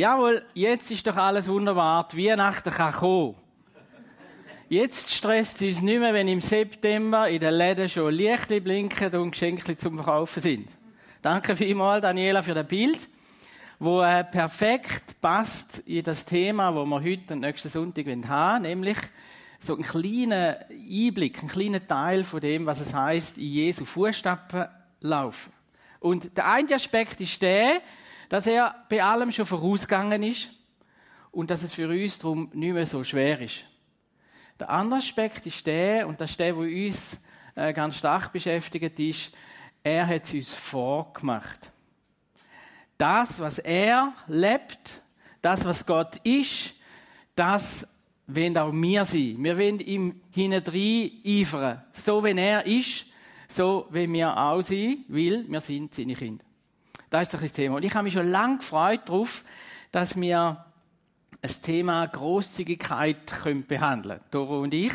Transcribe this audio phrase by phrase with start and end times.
[0.00, 2.08] Jawohl, jetzt ist doch alles wunderbar.
[2.10, 3.34] Die Weihnachten kann kommen.
[4.70, 9.14] Jetzt stresst es uns nicht mehr, wenn im September in den Läden schon Lichtli blinken
[9.16, 10.68] und Geschenke zum Verkaufen sind.
[11.20, 13.10] Danke vielmals, Daniela, für das Bild,
[13.78, 18.96] wo äh, perfekt passt in das Thema, wo wir heute und nächsten Sonntag haben, nämlich
[19.58, 24.64] so einen kleinen Einblick, einen kleinen Teil von dem, was es heißt, in Jesu Fußstapfen
[25.00, 25.52] laufen.
[25.98, 27.82] Und der eine Aspekt ist der,
[28.30, 30.50] dass er bei allem schon vorausgegangen ist
[31.32, 33.66] und dass es für uns darum nicht mehr so schwer ist.
[34.58, 37.18] Der andere Aspekt ist der, und das ist der, der uns
[37.56, 39.32] äh, ganz stark beschäftigt ist,
[39.82, 41.72] er hat es uns vorgemacht.
[42.96, 45.02] Das, was er lebt,
[45.42, 46.74] das, was Gott ist,
[47.34, 47.86] das
[48.28, 49.36] wollen auch wir sein.
[49.38, 50.62] Wir wollen ihm hinein
[51.26, 51.82] eifern.
[51.92, 53.06] So, wie er ist,
[53.48, 56.44] so wie wir auch sein, weil wir sind seine Kinder.
[57.10, 57.76] Das ist das Thema.
[57.76, 59.44] Und ich habe mich schon lange gefreut darauf,
[59.90, 60.64] dass wir
[61.42, 63.32] ein Thema Großzügigkeit
[63.66, 64.92] behandeln können, Doro und ich.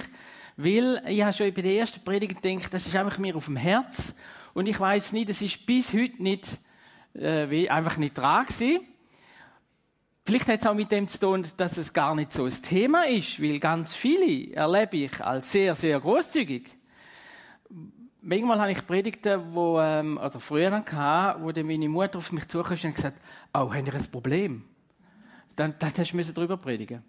[0.56, 3.58] Weil ich habe schon bei der ersten Predigt gedacht, das ist einfach mir auf dem
[3.58, 4.16] Herz.
[4.54, 6.58] Und ich weiß nicht, es ist bis heute nicht,
[7.14, 8.80] äh, einfach nicht dran gewesen.
[10.26, 13.06] Vielleicht hat es auch mit dem zu tun, dass es gar nicht so ein Thema
[13.06, 16.70] ist, weil ganz viele erlebe ich als sehr, sehr großzügig.
[18.28, 22.48] Manchmal habe ich Predigten, wo, ähm, also früher hatte, wo dann meine Mutter auf mich
[22.48, 23.20] zukam und gesagt
[23.54, 24.64] oh, haben ihr ein Problem?
[25.56, 27.04] Dann, dann hast du darüber predigen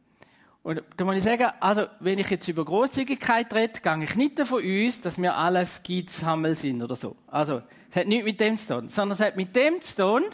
[0.62, 4.37] und da muss ich sagen, also, wenn ich jetzt über Großzügigkeit rede, gehe ich nicht
[4.37, 7.15] davon aus, dass wir alles Gitzhammel sind oder so.
[7.28, 10.25] Also, es hat nichts mit dem zu tun, sondern es hat mit dem zu tun,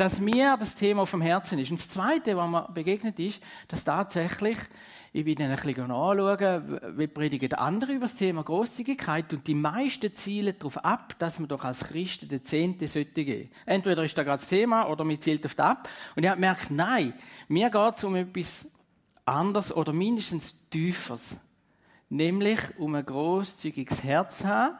[0.00, 1.70] dass mir das Thema auf dem Herzen ist.
[1.70, 4.56] Und das Zweite, was mir begegnet ist, dass tatsächlich,
[5.12, 9.54] ich bin dann ein bisschen anschauen, wie predigen andere über das Thema Großzügigkeit und die
[9.54, 13.50] meisten zielen darauf ab, dass man doch als Christen den Zehnte sollte geben.
[13.66, 15.86] Entweder ist da gerade das Thema oder man zielt auf das ab.
[16.16, 17.12] Und ich habe gemerkt, nein,
[17.48, 18.66] mir geht es um etwas
[19.26, 21.36] anders oder mindestens tieferes.
[22.08, 24.78] Nämlich um ein großzügiges Herz haben,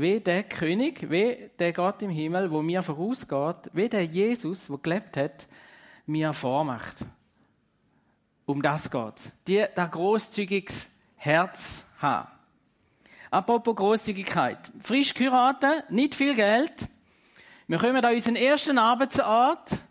[0.00, 4.78] wie der König, wie der Gott im Himmel, wo mir vorausgeht, wie der Jesus, der
[4.78, 5.46] gelebt hat,
[6.04, 7.04] mir vormacht.
[8.44, 12.28] Um das geht Die, der großzügiges Herz haben.
[13.30, 14.70] Apropos Großzügigkeit.
[14.78, 16.88] Frisch geheiratet, nicht viel Geld.
[17.66, 19.82] Wir kommen an unseren ersten Arbeitsort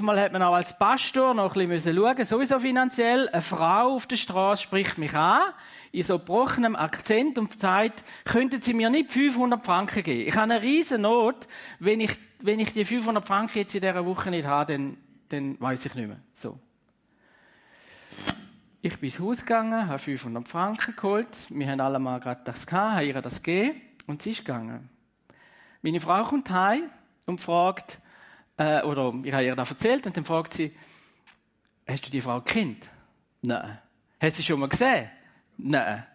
[0.00, 3.28] mal hat man auch als Pastor noch ein bisschen schauen, sowieso finanziell.
[3.28, 5.52] Eine Frau auf der Straße spricht mich an,
[5.92, 10.28] in so gebrochenem Akzent und sagt, könnten Sie mir nicht 500 Franken geben?
[10.28, 11.48] Ich habe eine riesen Not.
[11.78, 14.96] Wenn ich, wenn ich die 500 Franken jetzt in dieser Woche nicht habe, dann,
[15.28, 16.20] dann weiß ich nicht mehr.
[16.32, 16.58] So.
[18.82, 21.46] Ich bin ins Haus gegangen, habe 500 Franken geholt.
[21.50, 24.88] Wir haben alle mal gerade das gehabt, haben ihr das gegeben und sie ist gegangen.
[25.82, 26.84] Meine Frau kommt heim
[27.26, 28.00] und fragt,
[28.56, 30.72] äh, oder ich habe ihr das erzählt und dann fragt sie,
[31.86, 32.88] hast du die Frau gekannt?
[33.42, 33.78] Nein.
[34.20, 35.10] Hast du sie schon mal gesehen?
[35.62, 36.06] Nein.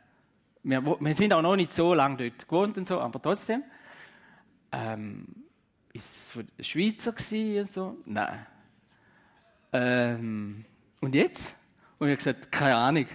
[0.63, 3.63] Wir, wir, sind auch noch nicht so lange dort gewohnt und so, aber trotzdem.
[4.71, 5.25] Ähm,
[5.93, 7.97] ist es Schweizer gewesen und so?
[8.05, 8.45] Nein.
[9.73, 10.65] Ähm,
[11.01, 11.55] und jetzt?
[11.99, 13.07] Und ich habe gesagt, keine Ahnung.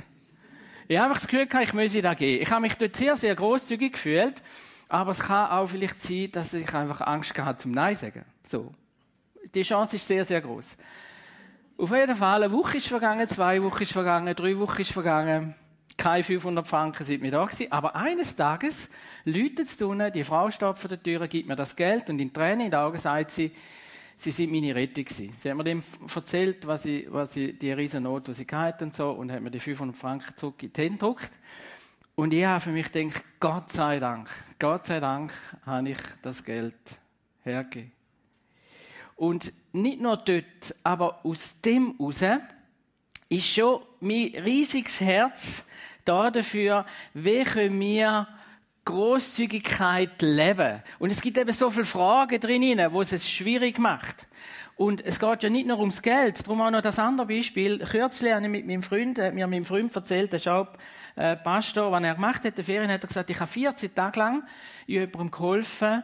[0.88, 2.42] Ich habe einfach das Gefühl gehabt, ich müsse da gehen.
[2.42, 4.42] Ich habe mich dort sehr, sehr großzügig gefühlt,
[4.88, 8.24] aber es kann auch vielleicht sein, dass ich einfach Angst hatte zum Nein sagen.
[8.42, 8.72] So
[9.54, 10.76] die Chance ist sehr, sehr groß.
[11.78, 15.54] Auf jeden Fall, eine Woche ist vergangen, zwei Wochen ist vergangen, drei Wochen ist vergangen.
[16.00, 17.70] Keine 500 Franken sind mir da gewesen.
[17.70, 18.88] Aber eines Tages
[19.26, 22.32] läutet es unten, die Frau steht vor der Tür, gibt mir das Geld und in
[22.32, 23.52] Tränen in den Augen sagt sie,
[24.16, 25.34] sie sind meine Rettung gewesen.
[25.36, 25.82] Sie hat mir dem
[26.14, 29.42] erzählt, was sie, was sie, die riesen Not, die sie hatte und so, und hat
[29.42, 31.32] mir die 500 Franken zurück in die Hände gedruckt.
[32.14, 35.34] Und ich habe für mich gedacht, Gott sei Dank, Gott sei Dank
[35.66, 36.76] habe ich das Geld
[37.42, 37.92] hergegeben.
[39.16, 42.22] Und nicht nur dort, aber aus dem heraus
[43.30, 45.64] ist schon mein riesiges Herz
[46.04, 46.84] da dafür,
[47.14, 48.28] wie können wir
[48.84, 50.82] Großzügigkeit leben.
[50.98, 54.26] Und es gibt eben so viele Fragen drin, wo es schwierig macht.
[54.76, 56.44] Und es geht ja nicht nur ums Geld.
[56.44, 57.78] Darum auch noch das andere Beispiel.
[57.78, 60.68] Kürzlich habe ich mit meinem Freund, äh, mir meinem Freund erzählt, der auch
[61.16, 63.94] äh, Pastor, was er gemacht hat, in der Ferien hat er gesagt, ich habe 14
[63.94, 64.42] Tage lang
[64.86, 66.02] jemandem geholfen,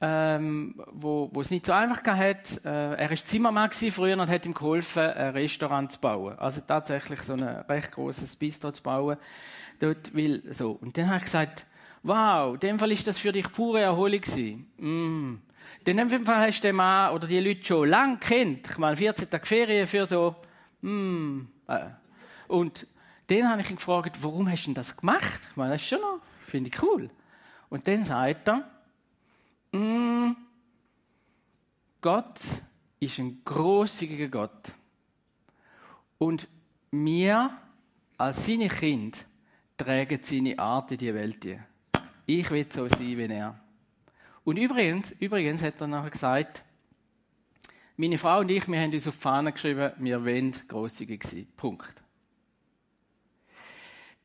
[0.00, 2.60] ähm, wo, wo es nicht so einfach hat.
[2.64, 6.38] Äh, er war Zimmermann früher und hat ihm geholfen, ein Restaurant zu bauen.
[6.38, 9.16] Also tatsächlich so ein recht großes Bistro zu bauen.
[9.78, 10.72] Dort will, so.
[10.72, 11.66] Und dann habe ich gesagt,
[12.02, 14.66] wow, in dem Fall ist das für dich pure Erholung gewesen.
[14.76, 15.42] Mm.
[15.86, 18.68] Denn in dem Fall hast du den Mann oder die Leute schon lange kennt.
[18.68, 20.36] Ich meine, 14 Tage Ferien für so,
[20.82, 21.40] mm.
[21.68, 21.86] Äh.
[22.48, 22.86] Und
[23.26, 25.48] dann habe ich ihn gefragt, warum hast du das gemacht?
[25.50, 27.10] Ich meine, das ist schon noch, finde ich cool.
[27.68, 28.64] Und dann sagt er,
[29.76, 30.36] mm,
[32.00, 32.38] Gott
[33.00, 34.74] ist ein großzügiger Gott.
[36.18, 36.48] Und
[36.90, 37.56] wir
[38.16, 39.26] als seine Kind
[39.76, 41.46] tragen seine Art in die Welt.
[42.26, 43.60] Ich will so sein wie er.
[44.44, 46.64] Und übrigens, übrigens hat er nachher gesagt,
[47.96, 51.46] meine Frau und ich, wir haben uns auf die Fahne geschrieben, wir wollen grosszügig sein.
[51.56, 52.02] Punkt.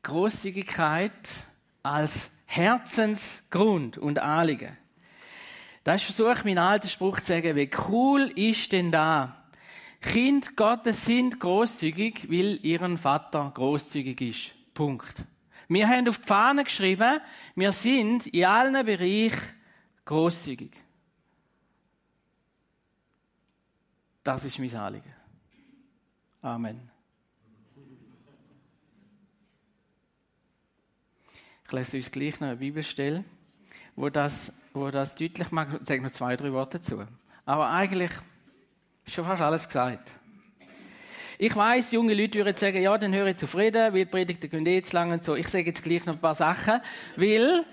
[0.02, 1.46] Großzügigkeit
[1.82, 4.76] als Herzensgrund und Anliegen.
[5.84, 9.42] Da ist versucht, mein alter Spruch zu sagen, wie cool ist denn da?
[10.00, 14.74] Kind Gottes sind großzügig, weil ihren Vater großzügig ist.
[14.74, 15.24] Punkt.
[15.68, 17.20] Wir haben auf die Fahne geschrieben,
[17.54, 19.40] wir sind in allen Bereichen
[20.04, 20.72] großzügig.
[24.22, 25.14] Das ist mein Anliegen.
[26.42, 26.90] Amen.
[31.64, 33.24] Ich lese uns gleich noch eine Bibelstelle,
[33.96, 35.80] wo das, wo das deutlich macht.
[35.80, 37.04] Ich sage noch zwei, drei Worte dazu.
[37.44, 38.10] Aber eigentlich
[39.04, 40.10] ist schon fast alles gesagt.
[41.38, 44.82] Ich weiß, junge Leute würden sagen, ja, dann höre ich zufrieden, weil Predigten gehen eh
[44.82, 45.34] zu lang und so.
[45.34, 46.80] Ich sage jetzt gleich noch ein paar Sachen,
[47.16, 47.64] weil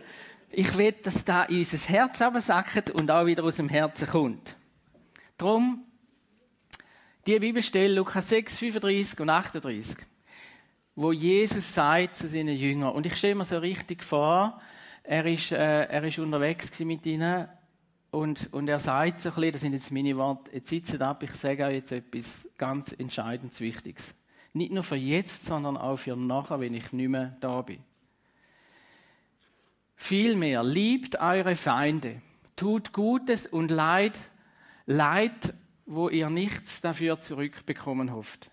[0.50, 4.56] ich will, dass da in unser Herz absackt und auch wieder aus dem Herzen kommt.
[5.38, 5.86] Darum
[7.28, 9.98] die Bibelstelle, Lukas 6, 35 und 38,
[10.95, 14.60] wo Jesus sagt zu seinen Jüngern, und ich stelle mir so richtig vor,
[15.10, 17.48] er ist, äh, er ist unterwegs mit ihnen
[18.12, 21.24] und, und er sagt so ein bisschen, das sind jetzt meine Worte, jetzt sitzt ab,
[21.24, 24.14] ich sage euch jetzt etwas ganz Entscheidendes, Wichtiges.
[24.54, 27.80] Nicht nur für jetzt, sondern auch für nachher, wenn ich nicht mehr da bin.
[29.96, 32.22] Vielmehr, liebt eure Feinde,
[32.56, 34.20] tut Gutes und Leid,
[34.86, 35.56] Leid
[35.88, 38.52] wo ihr nichts dafür zurückbekommen hofft.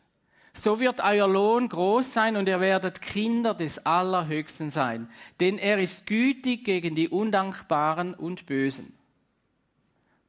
[0.59, 5.09] So wird euer Lohn groß sein und ihr werdet Kinder des Allerhöchsten sein,
[5.39, 8.95] denn er ist gütig gegen die Undankbaren und Bösen.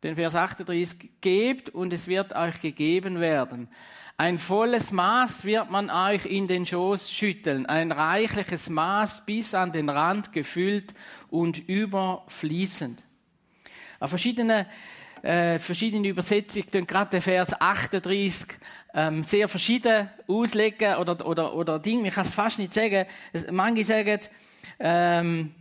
[0.04, 3.70] Den Vers 38, gebt und es wird euch gegeben werden.
[4.18, 9.72] Ein volles Maß wird man euch in den Schoß schütteln, ein reichliches Maß bis an
[9.72, 10.94] den Rand gefüllt
[11.30, 13.02] und überfließend.
[14.00, 14.68] Auf verschiedene
[15.24, 18.48] äh, verschiedene Übersetzungen tun gerade den Vers 38
[18.94, 23.06] ähm, sehr verschieden auslegen oder, oder, oder Dinge, ich kann es fast nicht sagen.
[23.52, 24.20] Manche sagen,
[24.80, 25.54] ähm,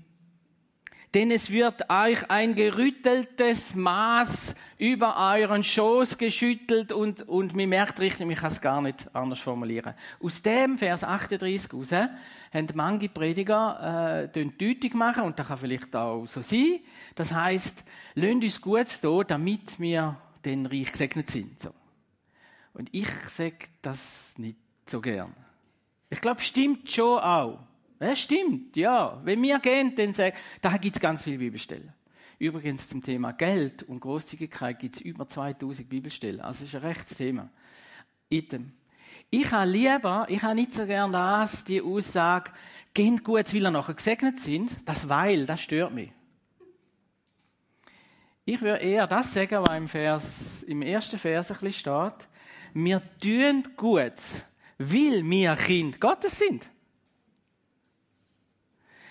[1.16, 8.00] denn es wird euch ein gerütteltes Maß über euren Schoß geschüttelt und, und man merkt
[8.00, 9.94] richtig, ich kann es gar nicht anders formulieren.
[10.22, 15.96] Aus dem Vers 38 raus haben manche Prediger äh, deutlich machen und das kann vielleicht
[15.96, 16.80] auch so sein.
[17.14, 17.82] Das heißt,
[18.16, 21.58] lasst uns gut da, damit wir den Reich gesegnet sind.
[21.58, 21.70] So.
[22.74, 25.32] Und ich sage das nicht so gern.
[26.10, 27.58] Ich glaube, stimmt schon auch.
[28.00, 29.20] Ja, stimmt, ja.
[29.24, 31.92] Wenn wir gehen, dann sagen, da gibt es ganz viele Bibelstellen.
[32.38, 36.40] Übrigens zum Thema Geld und Großzügigkeit gibt es über 2000 Bibelstellen.
[36.40, 37.48] Also das ist ein rechtes Thema.
[38.28, 38.72] Item.
[39.30, 42.50] Ich habe lieber, ich habe nicht so gern das, die Aussage,
[42.92, 44.70] gehen gut, weil ihr nachher gesegnet sind.
[44.84, 46.12] Das Weil, das stört mich.
[48.44, 52.28] Ich würde eher das sagen, was im, Vers, im ersten Vers ein bisschen steht.
[52.74, 54.12] Wir tun gut,
[54.78, 56.68] weil wir Kind Gottes sind.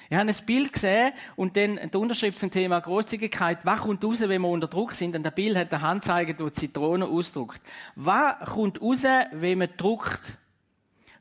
[0.09, 3.65] Ich habe ein Bild gesehen und dann die Unterschrift zum Thema Großzügigkeit.
[3.65, 5.15] Was kommt raus, wenn wir unter Druck sind?
[5.15, 7.61] Und das Bild hat eine Handzeiger, die Zitrone ausdruckt.
[7.95, 10.37] Was kommt raus, wenn man druckt?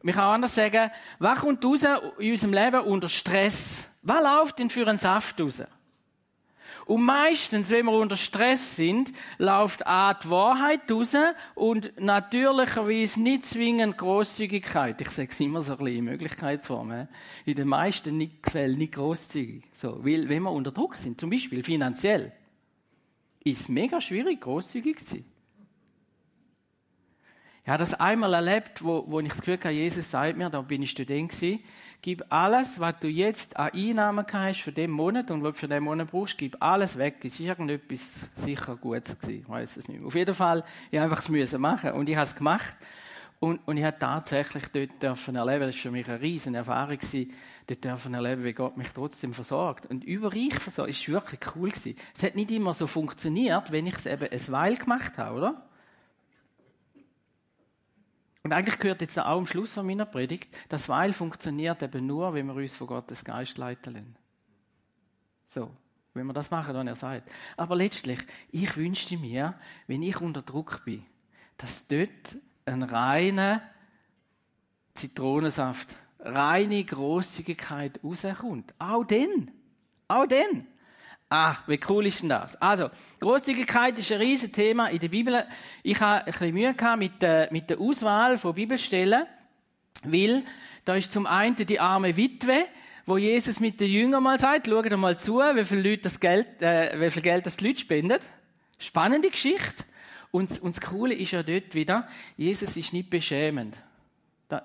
[0.03, 1.81] Man kann anders sagen, was kommt raus
[2.19, 3.89] in unserem Leben unter Stress?
[4.03, 5.63] Was läuft denn für einen Saft raus?
[6.87, 11.15] Und meistens, wenn wir unter Stress sind, läuft A die Wahrheit raus
[11.55, 15.01] und natürlicherweise nicht zwingend Großzügigkeit.
[15.01, 17.09] Ich sage es immer so ein bisschen in Möglichkeitsform.
[17.45, 19.65] In den meisten Fällen nicht großzügig.
[19.73, 22.33] So, weil, wenn wir unter Druck sind, zum Beispiel finanziell,
[23.43, 25.25] ist es mega schwierig, großzügig zu sein.
[27.65, 30.61] Ich habe das einmal erlebt, wo, wo ich das Gefühl hatte, Jesus sagt mir, da
[30.61, 31.61] bin ich Student gewesen,
[32.03, 35.69] gib alles, was du jetzt an Einnahmen hast für den Monat und was du für
[35.69, 37.17] den Monat brauchst, gib alles weg.
[37.25, 40.07] Es ist irgendetwas sicher Gutes gewesen, ich weiß es nicht mehr.
[40.07, 42.77] Auf jeden Fall, ich einfach es müssen machen und ich habe es gemacht
[43.41, 46.99] und, und ich habe tatsächlich dort dürfen erleben, das war für mich eine riesen Erfahrung
[46.99, 47.33] gewesen,
[47.67, 49.87] dort dürfen wie Gott mich trotzdem versorgt.
[49.87, 51.71] Und überreich versorgt, ist wirklich cool.
[51.73, 55.63] Es hat nicht immer so funktioniert, wenn ich es eben ein Weil gemacht habe, oder?
[58.45, 62.35] Und eigentlich gehört jetzt auch am Schluss von meiner Predigt, das Weil funktioniert eben nur,
[62.35, 64.17] wenn wir uns von Gottes Geist leiten lassen.
[65.47, 65.71] So,
[66.13, 67.31] wenn wir das machen, was er sagt.
[67.57, 68.19] Aber letztlich,
[68.51, 69.55] ich wünschte mir,
[69.87, 71.07] wenn ich unter Druck bin,
[71.57, 72.37] dass dort
[72.67, 73.63] ein reiner
[74.93, 78.75] Zitronensaft, reine Großzügigkeit rauskommt.
[78.79, 79.51] Auch denn.
[80.07, 80.67] Auch denn.
[81.37, 82.55] Ah, wie cool ist denn das?
[82.63, 85.45] Also, Großzügigkeit ist ein riesen Thema in der Bibel.
[85.83, 89.27] Ich habe ein bisschen Mühe gehabt mit der, mit der Auswahl von Bibelstellen,
[90.05, 90.45] weil
[90.85, 92.67] da ist zum einen die arme Witwe,
[93.05, 96.63] wo Jesus mit den Jüngern mal sagt, schaut mal zu, wie viel, Leute das Geld,
[96.63, 98.19] äh, wie viel Geld das die Leute spenden.
[98.79, 99.83] Spannende Geschichte.
[100.31, 103.77] Und, und das Coole ist ja dort wieder, Jesus ist nicht beschämend.
[104.47, 104.65] Da,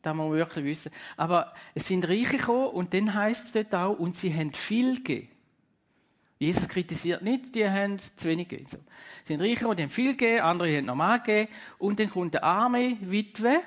[0.00, 0.90] da muss man wirklich wissen.
[1.18, 4.94] Aber es sind Reiche gekommen und dann heißt es dort auch, und sie haben viel
[4.94, 5.28] gegeben.
[6.38, 8.70] Jesus kritisiert nicht, die haben zu wenig gegeben.
[8.70, 8.78] So.
[9.24, 11.50] Sie sind Reiche die haben viel gegeben, andere haben normal gegeben.
[11.78, 13.60] Und dann kommt eine arme Witwe,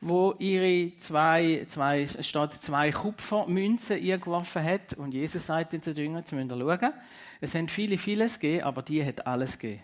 [0.00, 4.94] wo ihre zwei, zwei, statt zwei Kupfermünzen geworfen hat.
[4.94, 6.92] Und Jesus sagt den zu Jüngern, sie müssen schauen.
[7.40, 9.82] Es haben viele, vieles gegeben, aber die hat alles gegeben.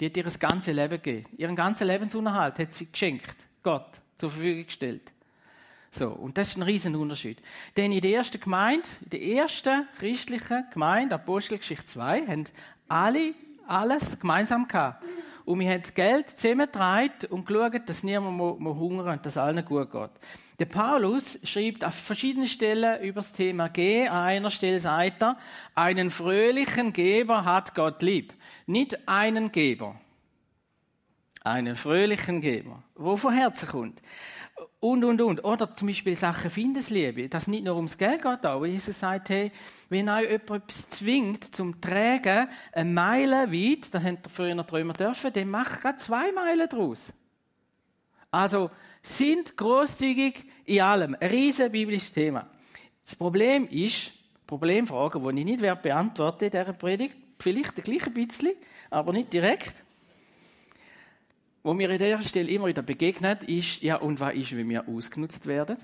[0.00, 1.26] Die hat ihr ganzes Leben gegeben.
[1.36, 3.36] Ihren ganzen Lebensunterhalt hat sie geschenkt.
[3.62, 5.12] Gott zur Verfügung gestellt.
[5.90, 7.38] So, und das ist ein riesen Unterschied.
[7.76, 12.44] Denn in der ersten Gemeinde, in der ersten christlichen Gemeinde, Apostelgeschichte 2, haben
[12.88, 13.34] alle
[13.68, 15.04] alles gemeinsam gehabt.
[15.44, 19.90] Und wir haben Geld zusammengetragen und geschaut, dass niemand mehr hungern und dass allen gut
[19.90, 20.10] geht.
[20.58, 24.08] Der Paulus schreibt auf verschiedenen Stellen über das Thema G.
[24.08, 25.38] An einer Stelle sagt er,
[25.74, 28.34] einen fröhlichen Geber hat Gott lieb.
[28.66, 29.94] Nicht einen Geber.
[31.42, 34.02] Einen fröhlichen Geber, wo von Herzen kommt.
[34.80, 35.44] Und, und, und.
[35.44, 39.52] Oder zum Beispiel Sachen Findesliebe, dass nicht nur ums Geld geht, aber Jesus sagt, hey,
[39.88, 44.66] wenn euch jemand etwas zwingt zum Tragen, eine Meile weit, dann habt ihr früher noch
[44.66, 47.12] Träumer dürfen, dann macht gerade zwei Meilen draus.
[48.30, 48.70] Also,
[49.02, 51.16] sind großzügig in allem.
[51.18, 52.46] Ein riesen biblisches Thema.
[53.02, 54.12] Das Problem ist,
[54.46, 58.52] Problemfragen, die ich nicht beantworten in dieser Predigt, vielleicht ein bisschen,
[58.90, 59.84] aber nicht direkt
[61.68, 64.88] wo mir an dieser Stelle immer wieder begegnet, ist, ja, und was ist, wenn wir
[64.88, 65.76] ausgenutzt werden?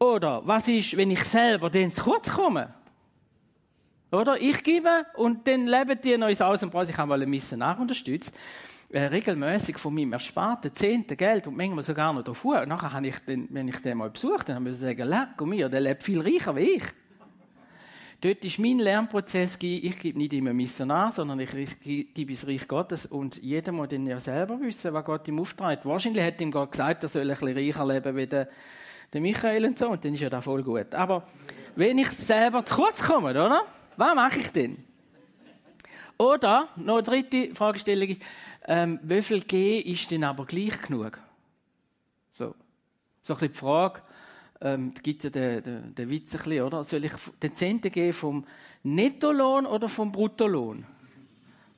[0.00, 2.74] Oder was ist, wenn ich selber dann zu kurz komme?
[4.10, 6.90] Oder ich gebe und dann leben die ins Aus und Preis.
[6.90, 8.34] Ich habe mal eine Misse nachunterstützt.
[8.90, 12.62] Äh, regelmäßig von meinem ersparten Zehnten Geld und manchmal sogar noch davor.
[12.62, 15.40] Und nachher habe ich den, wenn ich den mal besucht, dann habe ich sagen, leck
[15.42, 16.84] mir, der lebt viel reicher wie ich.
[18.20, 23.06] Dort ist mein Lernprozess, ich gebe nicht immer Missionar, sondern ich gebe es Reich Gottes
[23.06, 25.86] und jeder muss dann ja selber wissen, was Gott ihm aufträgt.
[25.86, 28.48] Wahrscheinlich hat ihm Gott gesagt, er soll ein bisschen reicher leben wie der,
[29.12, 30.92] der Michael und so und dann ist ja das voll gut.
[30.96, 31.28] Aber
[31.76, 33.62] wenn ich selber zu kurz komme, oder?
[33.96, 34.82] Was mache ich denn?
[36.18, 38.16] Oder, noch eine dritte Fragestellung,
[38.66, 41.20] ähm, wie viel G ist denn aber gleich genug?
[42.34, 42.52] So,
[43.22, 44.02] so ein bisschen die Frage,
[44.60, 46.84] ähm, da gibt ja den, den, den Witz ein bisschen, oder?
[46.84, 47.12] Soll ich
[47.42, 48.44] den Zehnten geben vom
[48.82, 50.84] Nettolohn oder vom Bruttolohn?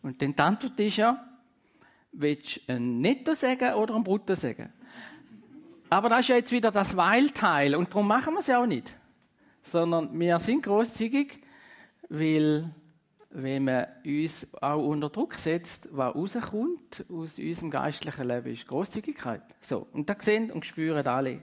[0.03, 1.23] Und dann die Antwort ist ja,
[2.13, 4.73] willst du ein Netto sagen oder ein Brutto sagen?
[5.91, 8.67] Aber das ist ja jetzt wieder das Weilteil und darum machen wir es ja auch
[8.67, 8.97] nicht.
[9.63, 11.43] Sondern wir sind großzügig,
[12.09, 12.71] weil
[13.31, 19.43] wenn man uns auch unter Druck setzt, was rauskommt aus unserem geistlichen Leben, ist Großzügigkeit.
[19.61, 21.43] So, und das sehen und spüren alle.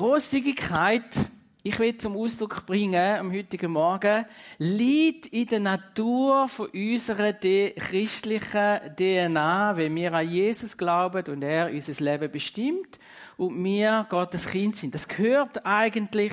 [0.00, 1.14] Großzügigkeit,
[1.62, 4.24] ich will zum Ausdruck bringen am heutigen Morgen,
[4.56, 11.70] liegt in der Natur von unserer christlichen DNA, wenn wir an Jesus glauben und er
[11.70, 12.98] unser Leben bestimmt
[13.36, 14.94] und wir Gottes Kind sind.
[14.94, 16.32] Das gehört eigentlich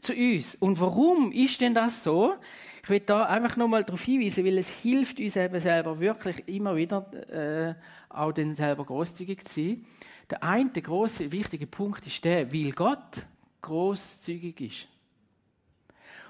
[0.00, 0.54] zu uns.
[0.56, 2.34] Und warum ist denn das so?
[2.82, 6.76] Ich will da einfach nochmal darauf hinweisen, weil es hilft uns eben selber wirklich immer
[6.76, 7.74] wieder äh,
[8.10, 9.86] auch dann selber großzügig zu sein.
[10.30, 13.26] Der eine große wichtige Punkt ist der, weil Gott
[13.62, 14.88] großzügig ist.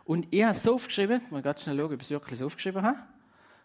[0.05, 2.99] Und ich habe es aufgeschrieben, muss ganz schnell schauen, ob ich es wirklich aufgeschrieben habe.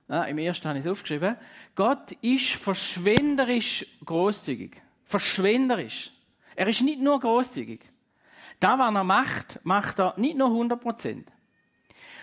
[0.08, 1.36] Ja, Im ersten habe ich es aufgeschrieben.
[1.76, 4.82] Gott ist verschwenderisch großzügig.
[5.06, 6.12] Verschwenderisch.
[6.56, 7.82] Er ist nicht nur großzügig.
[8.60, 11.32] Da, was er macht, macht er nicht nur 100 Prozent.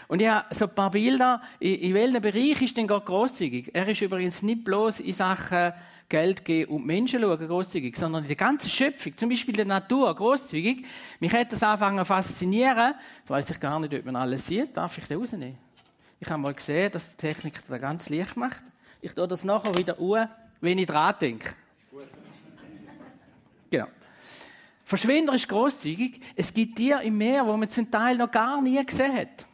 [0.08, 3.70] Und habe so ein paar Bilder, in, in welchem Bereich ist denn Gott großzügig?
[3.74, 5.74] Er ist übrigens nicht bloß in Sachen
[6.08, 10.14] Geld geben und Menschen schauen, großzügig, sondern in der ganzen Schöpfung, zum Beispiel der Natur,
[10.14, 10.86] großzügig.
[11.20, 12.94] Mich hat das angefangen zu faszinieren.
[13.18, 14.74] Jetzt weiß ich gar nicht, ob man alles sieht.
[14.74, 15.58] Darf ich den rausnehmen?
[16.18, 18.62] Ich habe mal gesehen, dass die Technik da ganz Licht macht.
[19.02, 20.28] Ich tue das nachher wieder uhr,
[20.62, 21.50] wenn ich dran denke.
[23.70, 23.86] Genau.
[24.84, 26.20] Verschwinder ist großzügig.
[26.34, 29.46] Es gibt Tiere im Meer, wo man zum Teil noch gar nie gesehen hat.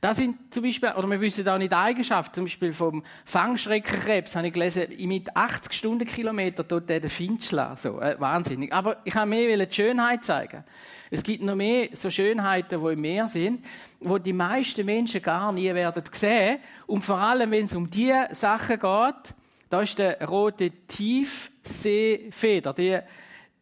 [0.00, 4.36] Das sind zum Beispiel, oder wir wissen auch nicht die Eigenschaften, zum Beispiel vom Fangschreckenkrebs,
[4.36, 7.76] habe ich gelesen, mit 80 Stundenkilometer tut der den Find schlagen.
[7.76, 8.72] So, äh, wahnsinnig.
[8.72, 10.62] Aber ich habe mehr die Schönheit zeigen.
[11.10, 13.64] Es gibt noch mehr so Schönheiten, die im Meer sind,
[13.98, 16.60] wo die meisten Menschen gar nie werden sehen.
[16.86, 19.34] Und vor allem, wenn es um diese Sachen geht,
[19.68, 23.00] da ist der rote Tiefseefeder, die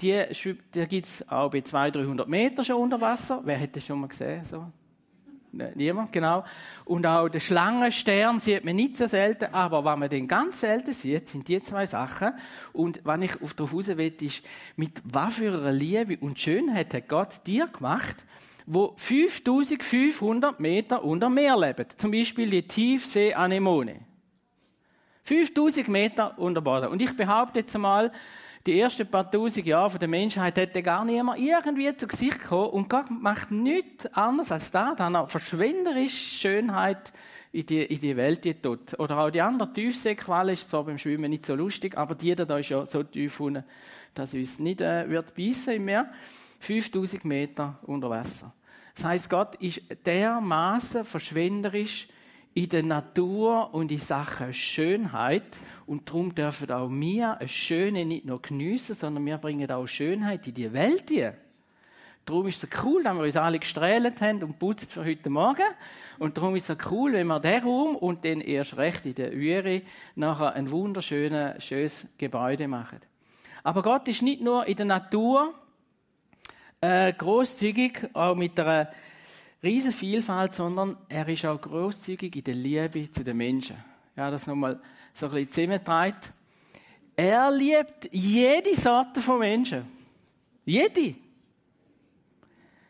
[0.00, 0.26] die,
[0.74, 3.40] die gibt es auch bei 200, 300 Metern schon unter Wasser.
[3.44, 4.44] Wer hätte das schon mal gesehen?
[4.44, 4.66] So?
[5.56, 6.44] Ne, niemand, genau.
[6.84, 10.92] Und auch den Schlangenstern sieht man nicht so selten, aber was man den ganz selten
[10.92, 12.34] sieht, sind die zwei Sachen.
[12.74, 14.42] Und was ich darauf raus will, ist,
[14.76, 18.22] mit was für einer Liebe und Schönheit hat Gott dir gemacht,
[18.66, 21.86] wo 5500 Meter unter Meer leben.
[21.96, 24.00] Zum Beispiel die Tiefsee-Anemone.
[25.22, 26.88] 5000 Meter unter Boden.
[26.88, 28.12] Und ich behaupte jetzt einmal,
[28.66, 32.70] die ersten paar tausend Jahre der Menschheit hätte gar niemand irgendwie zu Gesicht gekommen.
[32.70, 37.12] Und Gott macht nichts anderes als das, dass er verschwenderische Schönheit
[37.52, 38.98] in die, in die Welt tut.
[38.98, 42.58] Oder auch die andere Tiefseequalle ist zwar beim Schwimmen nicht so lustig, aber die da
[42.58, 43.64] ist ja so tief unten,
[44.14, 46.10] dass uns nicht äh, wird beißen im Meer.
[46.58, 48.52] 5000 Meter unter Wasser.
[48.94, 52.08] Das heißt, Gott ist dermaßen verschwenderisch
[52.56, 55.60] in der Natur und in Sachen Schönheit.
[55.84, 60.46] Und darum dürfen auch wir eine Schöne nicht nur geniessen, sondern wir bringen auch Schönheit
[60.46, 61.36] in die Welt hier.
[62.24, 65.66] Darum ist es cool, dass wir uns alle gestrahlt haben und putzt für heute Morgen.
[66.18, 69.34] Und darum ist es cool, wenn wir den Raum und den erst recht in der
[69.34, 69.82] Üre
[70.14, 73.00] nachher ein wunderschönes, schönes Gebäude machen.
[73.64, 75.52] Aber Gott ist nicht nur in der Natur
[76.80, 78.88] äh, großzügig, auch mit einer
[79.62, 83.76] riesen Vielfalt, sondern er ist auch großzügig in der Liebe zu den Menschen.
[84.14, 84.80] Ja, das nochmal
[85.12, 86.16] so ein bisschen zusammengetragen.
[87.16, 89.86] Er liebt jede Sorte von Menschen.
[90.64, 91.14] Jede.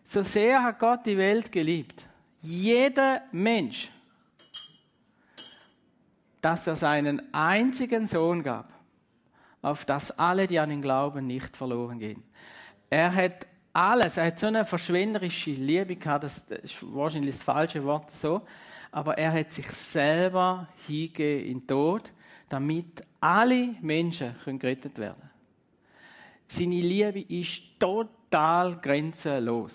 [0.05, 2.07] So sehr hat Gott die Welt geliebt.
[2.41, 3.91] Jeder Mensch.
[6.41, 8.73] Dass er seinen einzigen Sohn gab,
[9.63, 12.23] auf dass alle, die an ihn glauben, nicht verloren gehen.
[12.89, 14.17] Er hat alles.
[14.17, 18.41] Er hat so eine verschwenderische Liebe gehabt, das ist wahrscheinlich das falsche Wort so,
[18.91, 22.11] aber er hat sich selber hingegeben in den Tod,
[22.49, 25.31] damit alle Menschen können gerettet werden
[26.49, 29.75] Seine Liebe ist total grenzenlos.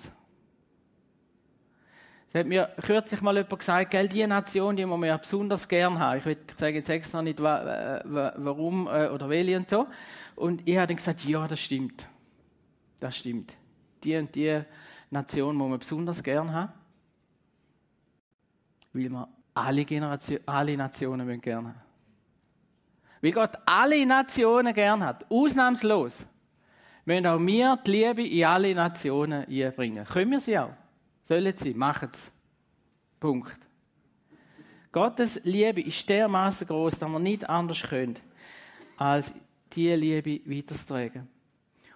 [2.30, 6.22] Es hat mir kürzlich mal jemand gesagt, gell, die Nation, die wir besonders gern haben.
[6.26, 9.86] Ich sage jetzt extra nicht, warum äh, oder welche und so.
[10.38, 12.08] Und ich habe dann gesagt, ja, das stimmt.
[13.02, 13.61] Das stimmt
[14.04, 14.62] die und die
[15.10, 16.74] Nation, die wir besonders gern haben?
[18.94, 21.82] Weil wir alle, Generation, alle Nationen gerne haben.
[23.22, 26.26] Weil Gott alle Nationen gern hat, ausnahmslos,
[27.06, 30.06] wollen auch wir die Liebe in alle Nationen einbringen.
[30.06, 30.74] Können wir sie auch?
[31.24, 31.74] Sollen sie?
[31.74, 32.32] Machen es.
[33.20, 33.58] Punkt.
[34.92, 38.18] Gottes Liebe ist dermaßen groß, dass wir nicht anders können,
[38.98, 39.32] als
[39.74, 41.30] diese Liebe weiterzutragen.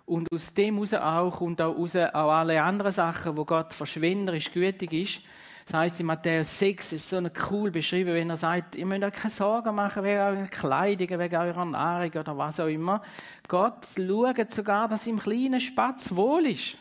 [0.06, 4.94] Und aus dem heraus auch kommt auch auch alle anderen Sachen, wo Gott verschwenderisch gütig
[4.94, 5.22] ist.
[5.66, 9.14] Das heißt in Matthäus 6 ist so cool beschrieben, wenn er sagt, ihr müsst euch
[9.14, 13.02] keine Sorgen machen wegen eurer Kleidung, wegen eurer Nahrung oder was auch immer.
[13.48, 16.78] Gott schaut sogar, dass im kleinen Spatz wohl ist.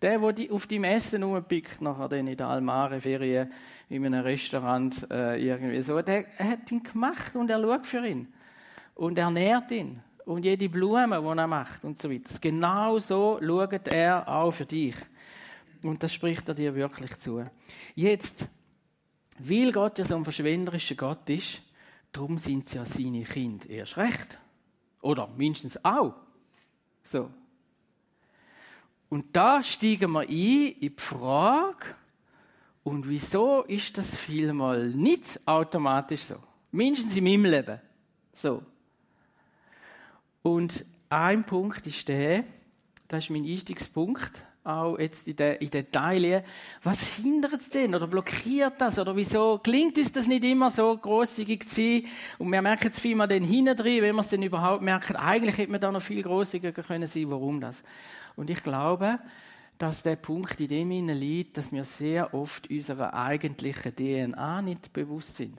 [0.00, 3.52] Der, der auf die Messen rumpickt, nachher dann in der Almare-Ferien
[3.88, 8.32] in einem Restaurant äh, irgendwie so, der hat ihn gemacht und er schaut für ihn.
[8.94, 12.38] Und er nährt ihn und jede Blume, die er macht und so weiter.
[12.38, 14.94] Genau so schaut er auch für dich.
[15.82, 17.46] Und das spricht er dir wirklich zu.
[17.94, 18.46] Jetzt,
[19.38, 21.62] weil Gott ja so ein verschwenderischer Gott ist,
[22.12, 24.38] darum sind sie ja seine Kinder erst recht.
[25.00, 26.14] Oder mindestens auch.
[27.04, 27.30] So.
[29.08, 31.94] Und da steigen wir ein in die Frage,
[32.82, 36.36] und wieso ist das vielmal nicht automatisch so?
[36.70, 37.80] Mindestens in meinem Leben.
[38.34, 38.62] So.
[40.48, 42.42] Und ein Punkt ist der,
[43.06, 46.42] das ist mein Einstiegspunkt, auch jetzt in den, in den.
[46.82, 48.98] Was hindert es denn oder blockiert das?
[48.98, 52.04] Oder wieso klingt uns das nicht immer so großzügig zu sein?
[52.38, 55.70] Und wir merken es vielmehr dann hinten wenn wir es dann überhaupt merken, eigentlich hätte
[55.70, 57.30] man da noch viel großzügiger können sein.
[57.30, 57.82] Warum das?
[58.34, 59.18] Und ich glaube,
[59.76, 65.36] dass der Punkt in dem liegt, dass wir sehr oft unserer eigentlichen DNA nicht bewusst
[65.36, 65.58] sind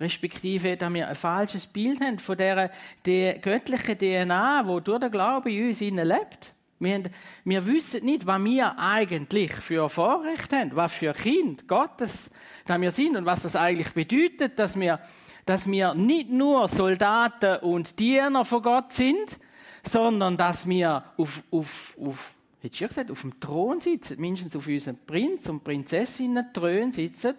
[0.00, 2.70] respektive, dass wir ein falsches Bild haben von der,
[3.04, 6.54] der göttlichen DNA, wo durch den Glauben in uns lebt.
[6.78, 7.10] Wir, haben,
[7.44, 12.30] wir wissen nicht, was wir eigentlich für Vorrecht haben, was für Kind Gottes
[12.64, 15.00] da wir sind und was das eigentlich bedeutet, dass wir,
[15.44, 19.38] dass wir nicht nur Soldaten und Diener von Gott sind,
[19.82, 24.66] sondern dass wir auf, auf, auf hätte ich gesagt, auf dem Thron sitzen, mindestens auf
[24.66, 27.34] unseren Prinz- und Prinzessinnen-Thron sitzen,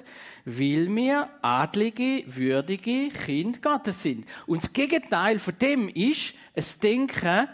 [0.46, 4.26] weil wir adlige, würdige Kinder Gottes sind.
[4.48, 7.48] Und das Gegenteil von dem ist es Denken,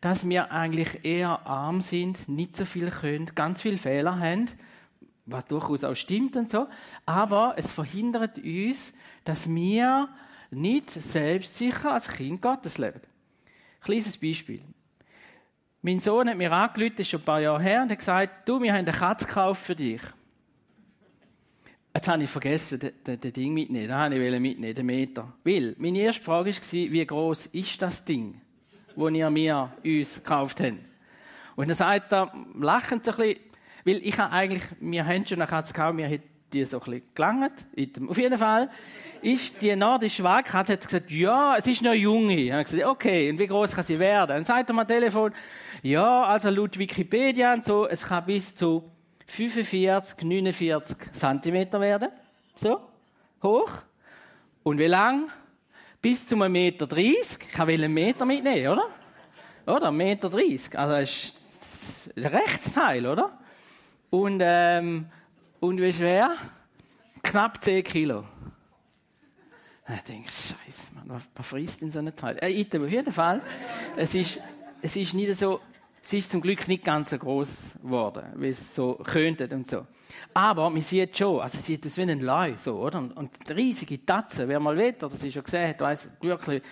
[0.00, 4.46] dass wir eigentlich eher arm sind, nicht so viel können, ganz viele Fehler haben,
[5.24, 6.68] was durchaus auch stimmt und so,
[7.06, 8.92] aber es verhindert uns,
[9.24, 10.08] dass wir
[10.50, 13.00] nicht selbstsicher als Kind Gottes leben.
[13.80, 14.62] Kleines Beispiel.
[15.86, 18.48] Mein Sohn hat mir angerufen, das ist schon ein paar Jahre her, und hat gesagt,
[18.48, 20.00] du, wir haben eine Katze gekauft für dich.
[21.94, 23.86] Jetzt habe ich vergessen, den Ding mitnehmen.
[23.86, 25.32] Da wollte ich mitnehmen, den Meter.
[25.44, 28.40] Weil, meine erste Frage war, wie groß ist das Ding,
[28.96, 30.72] das ihr mir uns gekauft habt?
[31.54, 33.40] Und dann sagt er, lachend so ein bisschen,
[33.84, 36.22] weil ich habe eigentlich, wir haben schon eine Katze gekauft, wir haben
[36.52, 37.64] die so ein bisschen gelangt.
[38.08, 38.70] Auf jeden Fall
[39.22, 42.34] ist die nordische Wahlkatze hat gesagt, ja, es ist noch junge.
[42.34, 44.30] Ich habe gesagt, okay, und wie groß kann sie werden?
[44.30, 45.32] Dann sagt er mir am Telefon,
[45.86, 48.90] ja, also laut Wikipedia und so, es kann bis zu
[49.26, 52.08] 45, 49 Zentimeter werden.
[52.56, 52.80] So,
[53.42, 53.70] hoch.
[54.62, 55.30] Und wie lang?
[56.02, 57.38] Bis zu einem Meter 30.
[57.52, 58.88] Ich will einen Meter mitnehmen, oder?
[59.66, 59.88] Oder?
[59.88, 60.76] Ein Meter 30.
[60.76, 63.38] Also, das ist ein Rechtsteil, oder?
[64.10, 65.06] Und, ähm,
[65.60, 66.34] und wie schwer?
[67.22, 68.24] Knapp 10 Kilo.
[69.88, 72.38] Ich denke, Scheiße, man, was frisst in so einem Teil?
[72.40, 73.40] Äh, auf jeden Fall,
[73.96, 74.40] es ist,
[74.82, 75.60] es ist nicht so,
[76.06, 79.88] Sie ist zum Glück nicht ganz so groß geworden, wie es so könnte und so.
[80.32, 83.00] Aber man sieht schon, also sieht das wie ein Leu, so, oder?
[83.00, 86.62] Und, und riesige Tatzen, wer mal weht oder sie schon gesehen hat, weiss wirklich.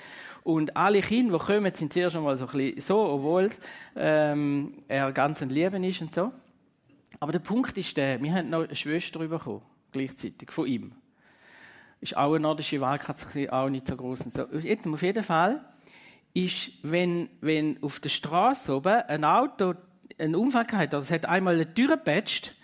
[0.45, 3.51] Und alle Kinder, die kommen, sind zuerst einmal so ein bisschen so, obwohl
[3.97, 6.31] ähm, er ganz ein Leben ist und so.
[7.19, 10.93] Aber der Punkt ist der, wir haben noch eine Schwester bekommen, gleichzeitig, von ihm.
[12.01, 14.43] Ist auch eine nordische Wahlkatze, auch nicht so groß und so.
[14.45, 15.74] Auf jeden Fall
[16.35, 19.75] ist, wenn, wenn auf der Straße oben ein Auto
[20.19, 22.55] einen Unfall hat, also es hat einmal eine Tür gepatcht,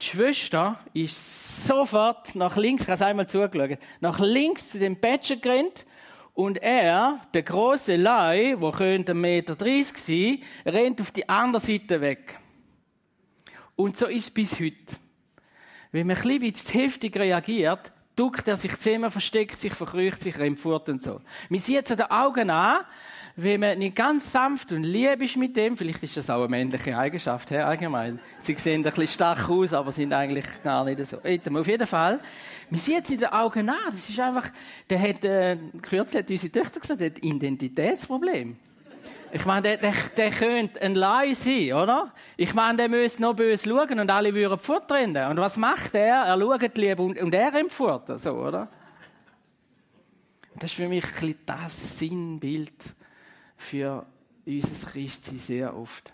[0.00, 5.00] die Schwester ist sofort nach links, ich habe es einmal zugeschaut, nach links zu dem
[5.00, 5.86] Patcher gerannt
[6.34, 9.56] und er, der große Lei, der könnte 1,30 Meter
[9.94, 12.38] sein, rennt auf die andere Seite weg.
[13.76, 14.96] Und so ist es bis heute.
[15.92, 20.38] Wenn man ein bisschen zu heftig reagiert, duckt er sich zusammen, versteckt sich, verkrücht sich,
[20.38, 21.20] rennt und so.
[21.48, 22.84] Man sieht an den Augen an,
[23.36, 26.48] wenn man nicht ganz sanft und lieb ist mit dem, vielleicht ist das auch eine
[26.48, 28.20] männliche Eigenschaft, he, allgemein.
[28.40, 31.16] Sie sehen ein bisschen stark aus, aber sind eigentlich gar nicht so.
[31.16, 32.20] Auf jeden Fall,
[32.68, 34.50] man sieht es in den Augen an, das ist einfach,
[34.90, 38.56] der hat, äh, kürzlich hat unsere Töchter gesagt, der hat Identitätsproblem.
[39.34, 42.12] Ich meine, der, der, der könnte ein Lai sein, oder?
[42.36, 45.30] Ich meine, der müsste noch böse schauen und alle würden Futter rennen.
[45.30, 46.24] Und was macht er?
[46.24, 48.68] Er schaut lieber und, und er Futter, so, oder?
[50.56, 52.74] Das ist für mich ein das Sinnbild
[53.56, 54.04] für
[54.44, 56.12] unser Christsein sehr oft.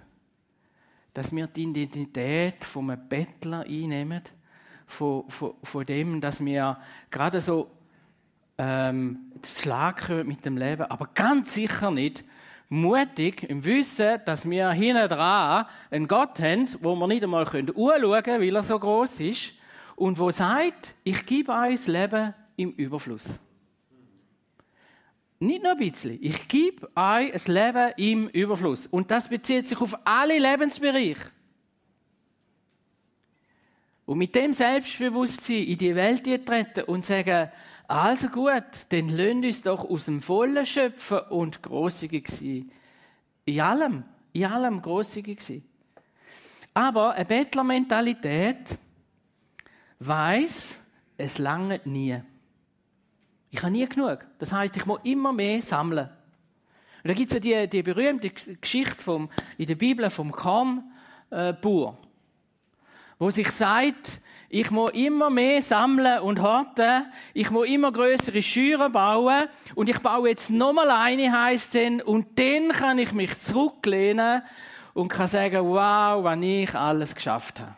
[1.12, 4.22] Dass wir die Identität einem Bettler einnehmen,
[4.86, 6.78] von, von, von dem, dass wir
[7.10, 7.68] gerade so
[8.58, 12.24] ähm, zu Schlag kommen mit dem Leben, aber ganz sicher nicht
[12.68, 18.22] mutig im Wissen, dass wir hinten dran einen Gott haben, wo wir nicht einmal anschauen
[18.22, 19.52] können, weil er so groß ist,
[19.98, 23.24] und wo sagt, ich gebe euch Leben im Überfluss.
[25.40, 26.18] Nicht nur ein bisschen.
[26.20, 28.86] Ich gebe euch ein Leben im Überfluss.
[28.86, 31.30] Und das bezieht sich auf alle Lebensbereiche.
[34.06, 37.50] Und mit dem Selbstbewusstsein in die Welt treten und sagen,
[37.88, 42.70] also gut, dann lasst uns doch aus dem Vollen schöpfen und grosszügig sein.
[43.46, 45.64] In allem, in allem grosszügig sein.
[46.74, 48.78] Aber eine Bettlermentalität
[50.00, 50.82] weiß,
[51.16, 52.20] es lange nie.
[53.50, 54.26] Ich habe nie genug.
[54.38, 56.10] Das heißt, ich muss immer mehr sammeln.
[57.02, 61.96] Und da gibt es ja die, die berühmte Geschichte vom, in der Bibel vom Kornbauer,
[63.18, 67.06] wo sich sagt, ich muss immer mehr sammeln und horten.
[67.34, 69.42] Ich muss immer größere Schüren bauen.
[69.74, 72.00] Und ich baue jetzt nochmal eine, heisst denn.
[72.00, 74.42] Und dann kann ich mich zurücklehnen
[74.94, 77.76] und kann sagen, wow, wann ich alles geschafft habe.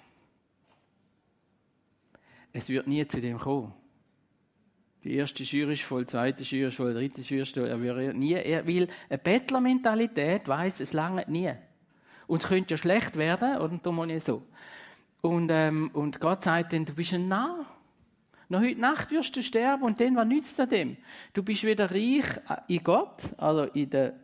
[2.53, 3.75] Es wird nie zu dem kommen.
[5.03, 7.67] Die erste Schüre ist voll, die zweite Schüre ist voll, die dritte Schüre ist voll.
[7.67, 11.53] Er wird nie, er will eine Bettlermentalität weiss, es lange nie.
[12.27, 14.43] Und es könnte ja schlecht werden, und darum muss ich so.
[15.21, 17.67] Und, ähm, und Gott sagt dann, du bist ein Narr.
[18.49, 20.97] Noch heute Nacht wirst du sterben und dann, was nützt dir dem?
[21.33, 22.27] Du bist weder reich
[22.67, 24.15] in Gott, also in der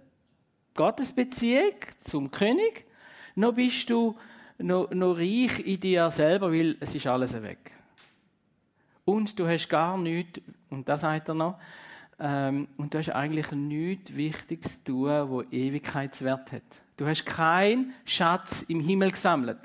[0.74, 2.86] Gottesbeziehung zum König,
[3.36, 4.16] noch bist du
[4.58, 7.70] noch, noch reich in dir selber, weil es ist alles weg.
[9.04, 11.58] Und du hast gar nichts, und das sagt er noch,
[12.18, 16.62] ähm, und du hast eigentlich nichts Wichtiges zu tun, wo Ewigkeitswert hat.
[16.96, 19.60] Du hast keinen Schatz im Himmel gesammelt.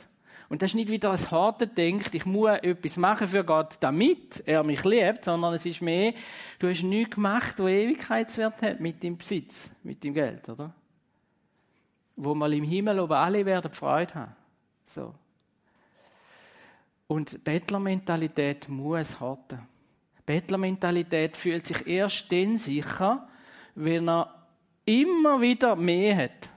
[0.51, 4.43] Und das ist nicht wieder ein harter denkt, ich muss etwas machen für Gott, damit
[4.45, 6.13] er mich liebt, sondern es ist mehr,
[6.59, 10.73] du hast nichts gemacht, wo Ewigkeitswert hat mit dem Besitz, mit dem Geld, oder?
[12.17, 14.35] Wo mal im Himmel oben alle werden Freude haben.
[14.87, 15.15] So.
[17.07, 19.65] Und Bettlermentalität muss harten.
[20.25, 23.25] Bettlermentalität fühlt sich erst dann sicher,
[23.73, 24.45] wenn er
[24.83, 26.49] immer wieder mehr hat.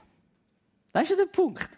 [0.91, 1.69] Das ist ja der Punkt.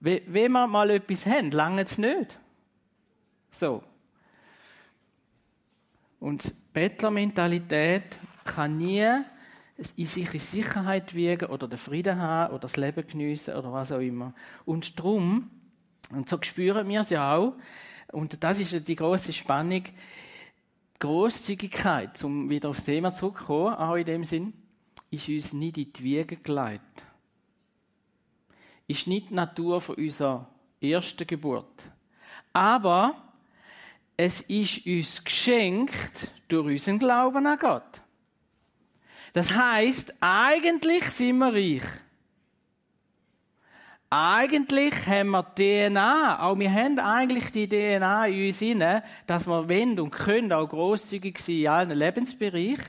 [0.00, 2.38] Wenn wir mal etwas haben, lange es nicht.
[3.52, 3.82] So.
[6.18, 9.22] Und Bettlermentalität kann nie
[9.96, 13.92] in sich in Sicherheit wiegen oder den Frieden haben oder das Leben geniessen oder was
[13.92, 14.34] auch immer.
[14.64, 15.50] Und darum,
[16.10, 17.54] und so spüren wir es ja auch,
[18.12, 19.84] und das ist die große Spannung,
[20.98, 24.52] Großzügigkeit, um wieder aufs Thema zurückzukommen, auch in dem Sinn,
[25.10, 27.04] ist uns nicht in die Wiege gelegt.
[28.90, 30.48] Ist nicht die Natur von unserer
[30.80, 31.84] ersten Geburt.
[32.52, 33.14] Aber
[34.16, 38.02] es ist uns geschenkt durch unseren Glauben an Gott.
[39.32, 41.84] Das heißt, eigentlich sind wir reich.
[44.10, 49.68] Eigentlich haben wir DNA, auch wir haben eigentlich die DNA in uns inne, dass wir
[49.68, 52.88] wollen und können auch großzügig sein in allen Lebensbereichen.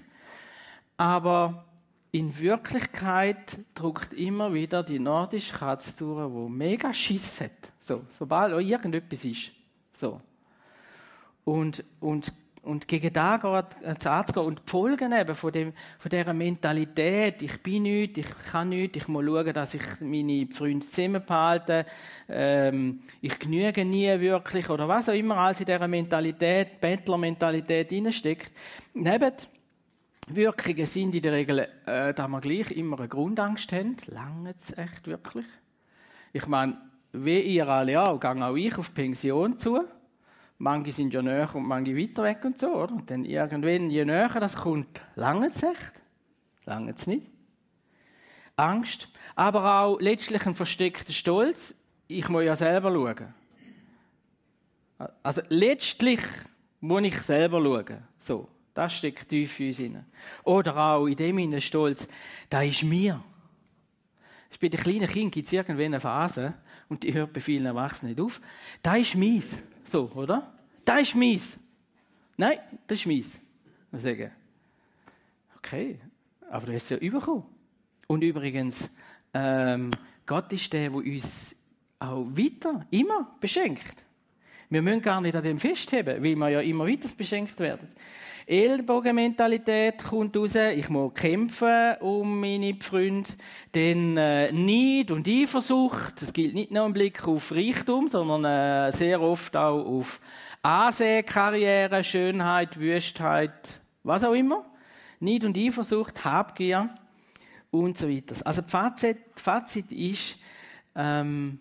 [0.97, 1.63] Aber
[2.11, 7.51] in Wirklichkeit drückt immer wieder die nordische Katze durch, die mega Schiss hat.
[7.79, 9.51] So, sobald irgendetwas ist.
[9.93, 10.19] So.
[11.45, 13.43] Und, und und gegen das
[14.05, 18.69] anzugehen und die Folgen eben von, dem, von dieser Mentalität, ich bin nichts, ich kann
[18.69, 21.85] nichts, ich muss schauen, dass ich meine Freunde zusammenbehalte,
[22.29, 28.53] ähm, ich genüge nie wirklich oder was auch immer alles in dieser Mentalität, Bettler-Mentalität drinsteckt.
[28.93, 29.33] Neben
[30.35, 33.97] Wirkungen sind in der Regel, äh, dass wir gleich immer eine Grundangst haben.
[34.07, 35.45] Lange es echt wirklich?
[36.33, 36.77] Ich meine,
[37.13, 39.83] wie ihr alle auch, gehe auch ich auf Pension zu.
[40.57, 42.93] Manche sind ja näher und manche weiter weg und so, oder?
[42.93, 45.93] Und dann irgendwann, je näher das kommt, lange es echt?
[46.65, 47.27] Lange es nicht?
[48.55, 51.73] Angst, aber auch letztlich ein versteckter Stolz.
[52.07, 53.33] Ich muss ja selber schauen.
[55.23, 56.21] Also letztlich
[56.79, 58.03] muss ich selber schauen.
[58.19, 60.05] So, das steckt tief in uns hinein.
[60.43, 62.07] Oder auch in dem Stolz,
[62.49, 63.23] da ist mir.
[64.59, 66.53] Bei den kleinen Kindern gibt es irgendwann eine Phase,
[66.91, 68.41] und die hört bei vielen Erwachsenen nicht auf.
[68.83, 69.57] Da ist meins.
[69.85, 70.53] So, oder?
[70.83, 71.57] Das ist meins.
[72.35, 73.39] Nein, das ist meins.
[73.91, 74.31] Wir sagen,
[75.57, 75.99] okay,
[76.49, 77.45] aber du hast es ja bekommen.
[78.07, 78.89] Und übrigens,
[79.33, 79.91] ähm,
[80.25, 81.55] Gott ist der, der uns
[81.97, 84.03] auch weiter, immer beschenkt.
[84.71, 87.89] Wir müssen gar nicht an dem festheben, weil wir ja immer weiter beschenkt werden.
[88.47, 93.29] Ellbogenmentalität kommt raus, ich muss kämpfen um meine Freunde.
[93.73, 98.93] Dann äh, Neid und Eifersucht, das gilt nicht nur im Blick auf Reichtum, sondern äh,
[98.93, 100.21] sehr oft auch auf
[100.61, 104.63] Ansehen, Karriere, Schönheit, Wüstheit, was auch immer.
[105.19, 106.95] Neid und Eifersucht, Habgier
[107.71, 108.35] und so weiter.
[108.45, 110.37] Also Fazit, Fazit ist,
[110.95, 111.59] ähm,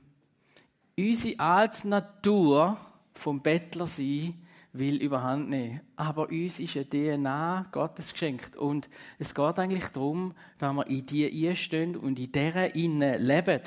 [0.96, 2.78] unsere alte Natur
[3.20, 4.34] vom Bettler sein
[4.72, 5.80] will überhand nehmen.
[5.96, 8.56] Aber uns ist eine DNA Gottes geschenkt.
[8.56, 13.60] Und es geht eigentlich darum, dass wir in die einstehen und in dieser innen leben.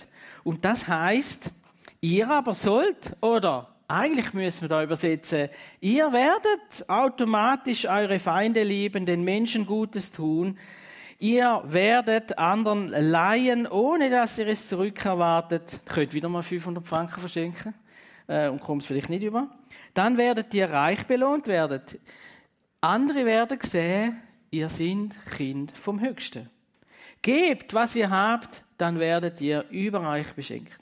[0.44, 1.52] Und das heißt,
[2.02, 5.50] ihr aber sollt, oder eigentlich müssen wir da übersetzen,
[5.82, 10.58] ihr werdet automatisch eure Feinde lieben, den Menschen Gutes tun.
[11.20, 15.82] Ihr werdet anderen leihen, ohne dass ihr es zurückerwartet.
[15.86, 17.74] Ihr könnt wieder mal 500 Franken verschenken
[18.28, 19.48] äh, und kommt vielleicht nicht über.
[19.94, 21.82] Dann werdet ihr reich belohnt werden.
[22.82, 26.50] Andere werden sehen, ihr seid Kind vom Höchsten.
[27.22, 30.74] Gebt, was ihr habt, dann werdet ihr überreich beschenkt.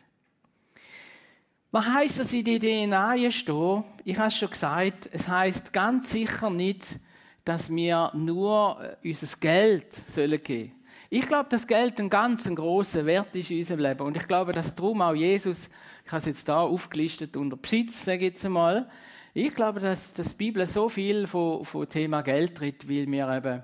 [1.72, 3.84] Was heißt das in die DNA stehen?
[4.04, 7.00] Ich habe es schon gesagt, es heißt ganz sicher nicht,
[7.46, 10.74] dass wir nur äh, unser Geld sollen geben.
[11.14, 14.00] Ich glaube, dass Geld ein ganz großer Wert ist in unserem Leben.
[14.00, 15.70] Und ich glaube, dass darum auch Jesus,
[16.06, 18.90] ich habe es jetzt da aufgelistet unter Besitz, sage ich jetzt einmal.
[19.34, 23.30] Ich glaube, dass, dass die Bibel so viel von, von Thema Geld tritt, weil wir
[23.30, 23.62] eben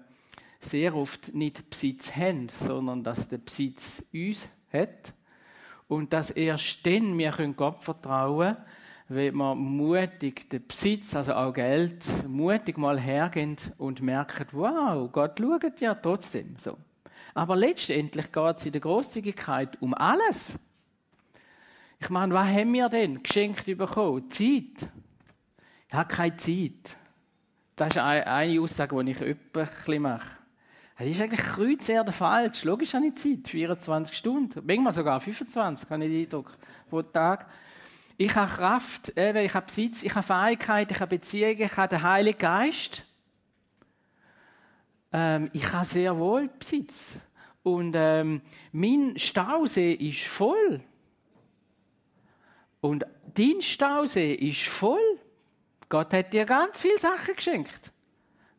[0.59, 5.13] sehr oft nicht Besitz haben, sondern dass der Besitz uns hat
[5.87, 8.65] und dass erst dann wir Gott vertrauen können,
[9.07, 15.39] wenn wir mutig den Besitz, also auch Geld, mutig mal hergehen und merken, wow, Gott
[15.39, 16.77] schaut ja trotzdem so.
[17.37, 20.57] Aber letztendlich geht es in der Großzügigkeit um alles.
[21.99, 24.27] Ich meine, was haben wir denn geschenkt bekommen?
[24.31, 24.89] Zeit.
[25.87, 26.97] Ich habe keine Zeit.
[27.75, 29.69] Das ist eine Aussage, die ich öppe
[29.99, 30.27] mache.
[30.97, 32.63] Das ist eigentlich kreuzerde falsch.
[32.63, 36.57] Logisch habe ich Zeit, 24 Stunden, manchmal sogar 25, habe ich den Eindruck,
[36.89, 37.45] pro Tag.
[38.17, 42.01] Ich habe Kraft, ich habe Besitz, ich habe Fähigkeit, ich habe Beziehungen, ich habe den
[42.01, 43.05] Heiligen Geist.
[45.13, 47.19] Ähm, ich habe sehr wohl Besitz.
[47.67, 50.79] Und ähm, mein Stausee ist voll.
[52.79, 55.19] Und dein Stausee ist voll.
[55.89, 57.91] Gott hat dir ganz viele Sachen geschenkt,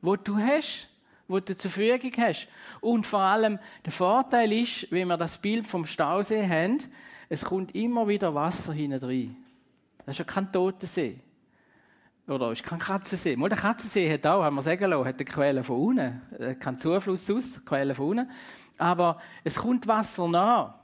[0.03, 0.91] wo du hast
[1.31, 2.49] wo du zur Verfügung hast.
[2.81, 6.79] Und vor allem, der Vorteil ist, wenn wir das Bild vom Stausee haben,
[7.29, 9.37] es kommt immer wieder Wasser hinein.
[10.07, 11.21] Das ist ja kein toter See.
[12.27, 13.37] Oder ist kein Katzensee.
[13.37, 16.59] Mal der Katzensee hat auch, haben wir sagen lassen, hat eine Quelle von unten.
[16.59, 18.31] Kein Zufluss aus, Quelle von unten.
[18.79, 20.75] Aber es kommt Wasser nach.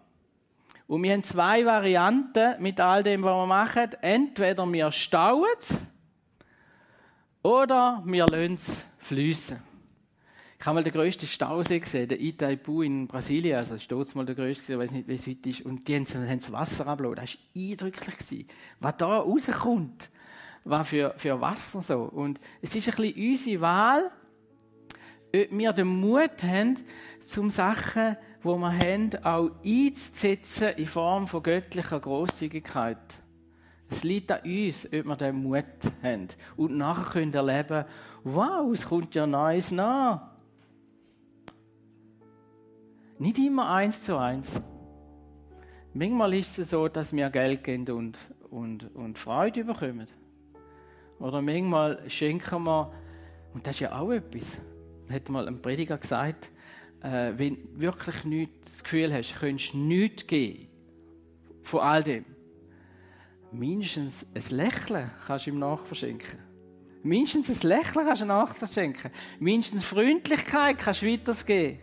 [0.87, 3.91] Und wir haben zwei Varianten mit all dem, was wir machen.
[4.03, 5.81] Entweder wir stauen es
[7.43, 9.75] oder wir lassen es fließen.
[10.59, 13.59] Ich habe mal den grössten Stausee gesehen, den Itaipu in Brasilien.
[13.59, 15.61] Also, das ist mal der grösste, ich weiß nicht, wie es heute ist.
[15.61, 17.17] Und die haben, haben das Wasser abgelassen.
[17.17, 18.47] Das war eindrücklich.
[18.81, 20.11] Was da rauskommt,
[20.65, 22.05] was für, für Wasser so.
[22.05, 24.11] Und es ist ein bisschen unsere Wahl,
[25.35, 26.77] ob wir den Mut haben,
[27.27, 33.19] zum Sachen, die wir haben, auch einzusetzen in Form von göttlicher Großzügigkeit.
[33.91, 35.65] Es liegt an uns, ob wir den Mut
[36.03, 36.29] haben.
[36.57, 37.85] Und nachher können erleben,
[38.23, 40.31] wow, es kommt ja Neues nach.
[43.19, 44.61] Nicht immer eins zu eins.
[45.93, 48.19] Manchmal ist es so, dass wir Geld geben und,
[48.51, 50.07] und, und Freude bekommen.
[51.21, 52.93] Oder manchmal schenken wir,
[53.53, 54.59] und das ist ja auch etwas,
[55.11, 56.51] hat mal ein Prediger gesagt,
[57.03, 60.69] äh, wenn du wirklich nicht das Gefühl hast, könntest du nichts geben
[61.63, 62.25] von all dem,
[63.53, 66.39] mindestens ein Lächeln kannst du ihm nachverschenken.
[67.03, 69.11] Mindestens ein Lächeln kannst du nachverschenken.
[69.39, 71.81] Mindestens Freundlichkeit kannst du weitergeben.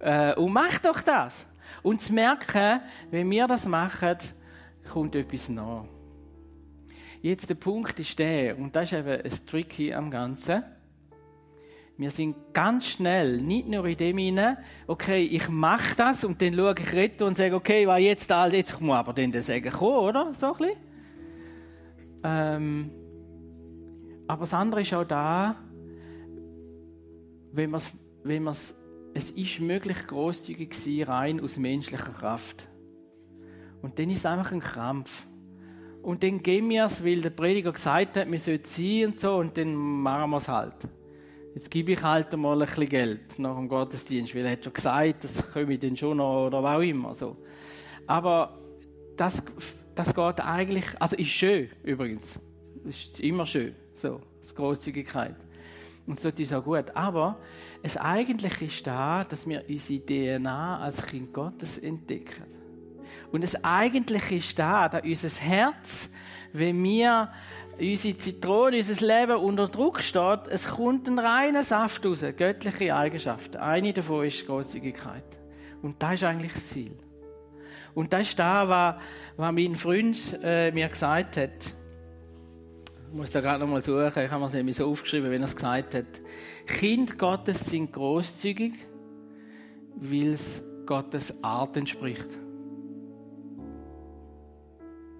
[0.00, 1.46] Äh, und mach doch das.
[1.82, 4.16] Und zu merken, wenn wir das machen,
[4.92, 5.84] kommt etwas nach.
[7.20, 10.62] Jetzt der Punkt ist der, und das ist eben ein Tricky am Ganzen.
[11.98, 16.54] Wir sind ganz schnell, nicht nur in dem hinein, okay, ich mache das und dann
[16.54, 20.04] schaue ich retten und sage, okay, was jetzt da, jetzt muss aber dann sagen, komm,
[20.04, 20.32] oder?
[20.34, 20.70] So ein
[22.24, 22.90] ähm,
[24.26, 25.56] aber das andere ist auch da,
[27.52, 27.82] wenn man
[28.24, 28.74] wenn man's,
[29.14, 32.68] es ist möglich, großzügig sein, rein aus menschlicher Kraft.
[33.80, 35.26] Und dann ist es einfach ein Krampf.
[36.02, 39.36] Und dann gehen wir es, weil der Prediger gesagt hat, wir sollen sein und so,
[39.36, 40.74] und dann machen wir es halt.
[41.58, 44.72] Jetzt gebe ich halt mal ein bisschen Geld nach dem Gottesdienst, weil er hat schon
[44.72, 47.16] gesagt, das komme ich dann schon noch oder was auch immer.
[47.16, 47.36] So.
[48.06, 48.56] Aber
[49.16, 49.42] das,
[49.96, 52.38] das geht eigentlich, also ist schön übrigens.
[52.84, 55.34] Ist immer schön, so, das Großzügigkeit.
[56.06, 56.94] Und so ist auch gut.
[56.94, 57.40] Aber
[57.82, 62.57] es eigentlich ist da, dass wir unsere DNA als Kind Gottes entdecken.
[63.30, 66.10] Und es eigentlich ist da, dass unser Herz,
[66.52, 67.30] wenn wir
[67.78, 73.58] unsere Zitrone, unser Leben unter Druck steht, es kommt ein reiner Saft raus, göttliche Eigenschaften.
[73.58, 75.24] Eine davon ist Großzügigkeit.
[75.82, 76.96] Und das ist eigentlich das Ziel.
[77.94, 78.96] Und das ist da, was,
[79.36, 81.74] was mein Freund äh, mir gesagt hat.
[83.10, 85.56] Ich muss da gerade nochmal suchen, ich habe es nämlich so aufgeschrieben, wenn er es
[85.56, 86.20] gesagt hat.
[86.66, 88.74] Kind Gottes sind großzügig,
[89.96, 92.28] weil es Gottes Art entspricht.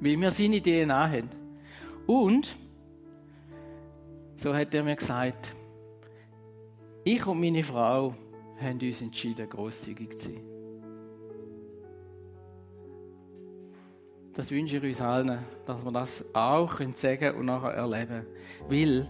[0.01, 1.29] Weil wir seine DNA haben.
[2.07, 2.57] Und,
[4.37, 5.55] so hat er mir gesagt,
[7.05, 8.15] ich und meine Frau
[8.61, 10.41] haben uns entschieden, großzügig zu sein.
[14.35, 18.27] Das wünsche ich uns allen, dass wir das auch sagen und nachher erleben können.
[18.69, 19.09] Weil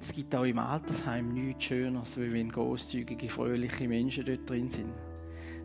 [0.00, 4.92] es gibt auch im Altersheim nichts Schöneres, als wenn großzügige, fröhliche Menschen dort drin sind.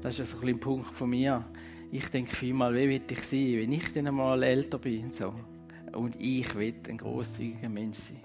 [0.02, 1.46] Das ist ein, ein Punkt von mir
[1.92, 5.12] ich denke vielmal, wie will ich sein, wenn ich dann einmal älter bin.
[5.12, 5.34] So.
[5.94, 8.22] Und ich will ein großzügiger Mensch sein.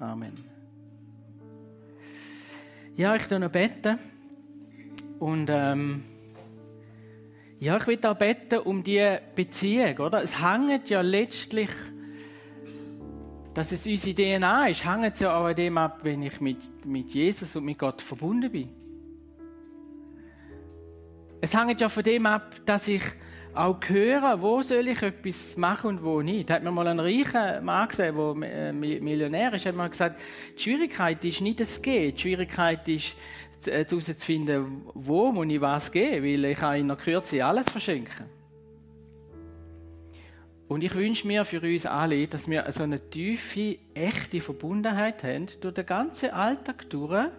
[0.00, 0.32] Amen.
[2.96, 3.98] Ja, ich tue noch beten.
[5.18, 6.04] Und ähm,
[7.60, 10.22] ja, ich will auch beten um die Beziehung, oder?
[10.22, 11.70] Es hängt ja letztlich,
[13.54, 17.10] dass es unsere DNA ist, hängt ja auch an dem ab, wenn ich mit, mit
[17.10, 18.77] Jesus und mit Gott verbunden bin.
[21.40, 23.02] Es hängt ja von dem ab, dass ich
[23.54, 26.50] auch höre, wo soll ich etwas machen und wo nicht.
[26.50, 30.20] Da hat mir mal ein reicher Mann gesehen, der äh, Millionär ist, hat mal gesagt,
[30.56, 33.16] die Schwierigkeit ist nicht das Gehen, die Schwierigkeit ist
[33.66, 38.26] äh, herauszufinden, wo muss ich was geben, weil ich kann in einer Kürze alles verschenken.
[40.68, 45.46] Und ich wünsche mir für uns alle, dass wir so eine tiefe, echte Verbundenheit haben,
[45.60, 47.30] durch den ganzen Alltag durch,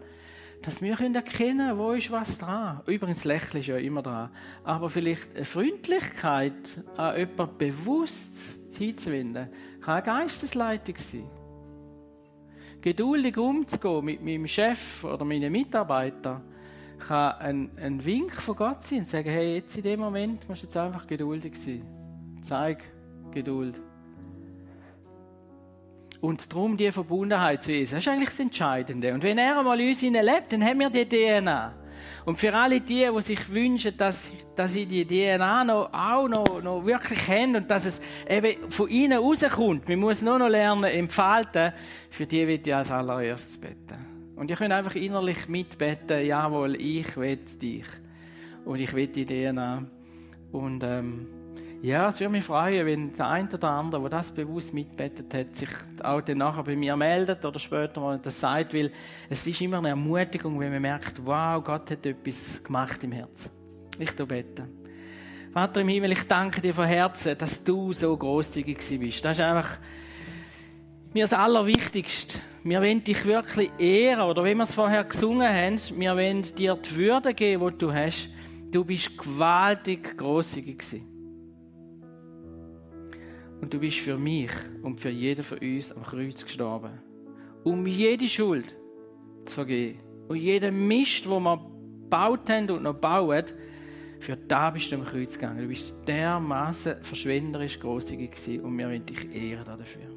[0.61, 2.81] dass wir erkennen können, wo ist was dran.
[2.85, 4.29] Übrigens, Lächeln ist ja immer dran.
[4.63, 9.49] Aber vielleicht eine Freundlichkeit an jemanden bewusst hinzuwenden,
[9.81, 11.29] kann eine Geistesleitung sein.
[12.81, 16.41] Geduldig umzugehen mit meinem Chef oder meinen Mitarbeitern
[16.99, 20.63] kann ein, ein Wink von Gott sein und sagen, hey, jetzt in dem Moment musst
[20.63, 21.83] du jetzt einfach geduldig sein.
[22.41, 22.83] Zeig
[23.31, 23.79] Geduld.
[26.21, 27.91] Und darum die Verbundenheit zu Jesus.
[27.91, 29.13] Das ist eigentlich das Entscheidende.
[29.13, 31.73] Und wenn er einmal in uns lebt, dann haben wir die DNA.
[32.25, 36.61] Und für alle die, die sich wünschen, dass, dass sie die DNA noch, auch noch,
[36.61, 40.83] noch wirklich haben und dass es eben von ihnen rauskommt, man muss nur noch lernen,
[40.83, 41.73] entfalten,
[42.09, 44.33] für die wird ich als allererstes beten.
[44.35, 47.85] Und ihr könnt einfach innerlich mitbeten, jawohl, ich will dich.
[48.63, 49.83] Und ich will die DNA.
[50.51, 51.27] Und ähm,
[51.81, 55.55] ja, es würde mich freuen, wenn der eine oder andere, der das bewusst mitbettet hat,
[55.55, 55.69] sich
[56.03, 58.91] auch dann nachher bei mir meldet oder später mal das sagt, weil
[59.29, 63.49] es ist immer eine Ermutigung, wenn man merkt, wow, Gott hat etwas gemacht im Herzen.
[63.97, 64.67] Ich bete.
[65.53, 69.23] Vater im Himmel, ich danke dir von Herzen, dass du so großzügig bist.
[69.23, 69.79] Das ist einfach
[71.13, 72.39] mir das Allerwichtigste.
[72.63, 76.75] Wir wollen dich wirklich ehren, oder wie wir es vorher gesungen haben, wir wollen dir
[76.75, 78.29] die Würde geben, die du hast.
[78.69, 81.18] Du bist gewaltig großzügig gewesen.
[83.61, 84.51] Und du bist für mich
[84.81, 86.91] und für jeden von uns am Kreuz gestorben.
[87.63, 88.75] Um jede Schuld
[89.45, 89.99] zu vergeben.
[90.27, 93.45] Und jeden Mist, wo wir gebaut haben und noch bauen,
[94.19, 95.61] für da bist du am Kreuz gegangen.
[95.61, 100.09] Du bist dermaßen verschwenderisch großzügig gewesen und wir wollen dich ehren dafür.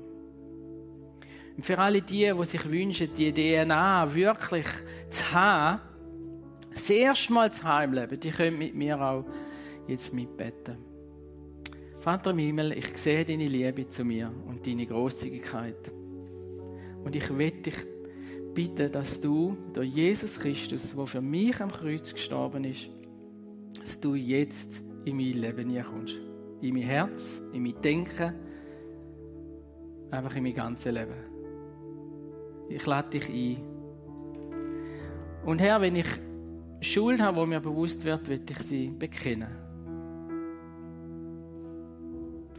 [1.57, 4.67] Und für alle die, die sich wünschen, die DNA wirklich
[5.11, 5.81] zu haben,
[6.73, 9.25] das erste Mal zu haben im Leben, die können mit mir auch
[9.87, 10.92] jetzt mitbeten.
[12.03, 15.93] Vater im Himmel, ich sehe deine Liebe zu mir und deine Großzügigkeit.
[17.05, 17.77] Und ich will dich
[18.53, 22.91] bitten, dass du, der Jesus Christus, der für mich am Kreuz gestorben ist,
[23.79, 26.17] dass du jetzt in mein Leben kommst.
[26.61, 28.35] In mein Herz, in mein Denken,
[30.11, 31.15] einfach in mein ganzes Leben.
[32.69, 33.63] Ich lade dich ein.
[35.47, 36.09] Und Herr, wenn ich
[36.81, 39.72] Schuld habe, wo mir bewusst wird, will ich sie bekennen.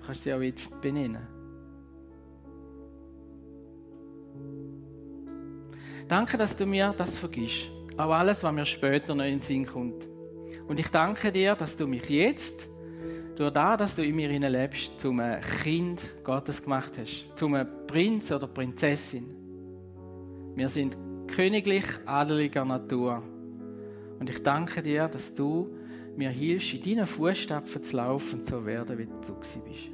[0.03, 1.25] Du kannst sie auch jetzt benennen.
[6.09, 7.71] Danke, dass du mir das vergisst.
[7.95, 10.05] Auch alles, was mir später noch in den Sinn kommt.
[10.67, 12.69] Und ich danke dir, dass du mich jetzt,
[13.37, 15.21] durch das, dass du in mir lebst, zum
[15.61, 17.31] Kind Gottes gemacht hast.
[17.37, 19.25] Zum Prinz oder Prinzessin.
[20.53, 20.97] Wir sind
[21.27, 23.23] königlich adeliger Natur.
[24.19, 25.73] Und ich danke dir, dass du
[26.17, 29.92] mir hilfst, in deinen Fußstapfen zu laufen und so werden, wie du bist.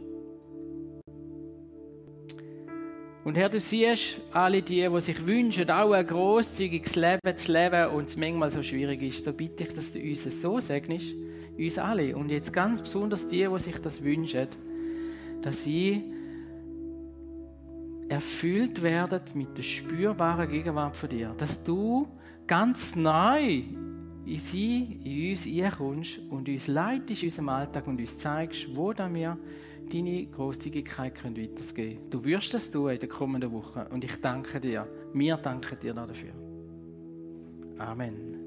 [3.23, 7.89] Und Herr, du siehst alle die, die sich wünschen, auch ein grosszügiges Leben zu leben
[7.91, 9.25] und es manchmal so schwierig ist.
[9.25, 11.15] So bitte ich, dass du uns so segnest,
[11.57, 12.15] uns alle.
[12.15, 14.47] Und jetzt ganz besonders die, die sich das wünschen,
[15.41, 16.03] dass sie
[18.07, 21.35] erfüllt werden mit der spürbaren Gegenwart von dir.
[21.37, 22.07] Dass du
[22.47, 23.63] ganz neu
[24.25, 28.93] in sie, in uns einkommst und uns leitest in unserem Alltag und uns zeigst, wo
[28.93, 29.37] da wir
[29.89, 31.35] deine Großzügigkeit können.
[32.09, 34.87] Du wirst das tun in den kommenden Wochen und ich danke dir.
[35.13, 36.33] Wir danken dir dafür.
[37.77, 38.38] Amen.